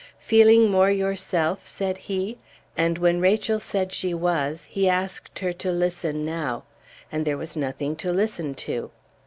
[0.17, 2.39] "Feeling more yourself?" said he;
[2.75, 6.63] and, when Rachel said she was, he asked her to listen now;
[7.11, 8.89] and there was nothing to listen to.